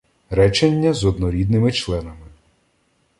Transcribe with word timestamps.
Речення 0.29 0.93
з 0.93 1.05
однорідними 1.05 1.71
членами 1.71 2.27